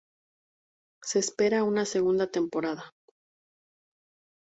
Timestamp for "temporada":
2.31-2.91